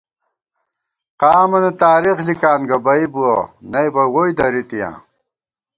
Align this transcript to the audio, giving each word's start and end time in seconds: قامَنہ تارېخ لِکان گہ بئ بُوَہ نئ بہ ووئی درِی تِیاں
قامَنہ 1.21 1.71
تارېخ 1.81 2.17
لِکان 2.27 2.59
گہ 2.69 2.77
بئ 2.85 3.03
بُوَہ 3.13 3.35
نئ 3.71 3.87
بہ 3.93 4.03
ووئی 4.13 4.31
درِی 4.37 4.63
تِیاں 4.69 4.95